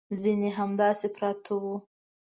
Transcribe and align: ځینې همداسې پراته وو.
ځینې 0.21 0.49
همداسې 0.57 1.07
پراته 1.15 1.53
وو. 1.61 1.75